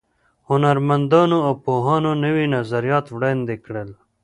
[0.49, 3.89] هنرمندانو او پوهانو نوي نظریات وړاندې کړل.